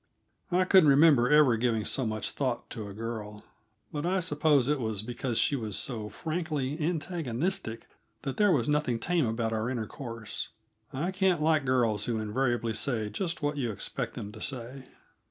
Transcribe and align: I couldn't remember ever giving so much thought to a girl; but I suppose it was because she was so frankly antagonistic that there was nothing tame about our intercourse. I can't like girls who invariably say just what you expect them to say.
I 0.51 0.65
couldn't 0.65 0.89
remember 0.89 1.29
ever 1.29 1.57
giving 1.57 1.85
so 1.85 2.07
much 2.07 2.31
thought 2.31 2.71
to 2.71 2.87
a 2.89 2.93
girl; 2.95 3.43
but 3.91 4.03
I 4.03 4.19
suppose 4.19 4.67
it 4.67 4.79
was 4.79 5.03
because 5.03 5.37
she 5.37 5.55
was 5.55 5.77
so 5.77 6.09
frankly 6.09 6.75
antagonistic 6.81 7.85
that 8.23 8.37
there 8.37 8.51
was 8.51 8.67
nothing 8.67 8.97
tame 8.97 9.27
about 9.27 9.53
our 9.53 9.69
intercourse. 9.69 10.49
I 10.91 11.11
can't 11.11 11.39
like 11.39 11.65
girls 11.65 12.05
who 12.05 12.17
invariably 12.17 12.73
say 12.73 13.11
just 13.11 13.43
what 13.43 13.57
you 13.57 13.71
expect 13.71 14.15
them 14.15 14.31
to 14.31 14.41
say. 14.41 14.85